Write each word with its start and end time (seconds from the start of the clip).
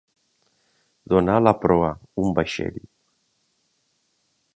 Donar 1.13 1.35
la 1.43 1.53
proa 1.65 1.91
un 2.23 2.31
vaixell. 2.39 2.81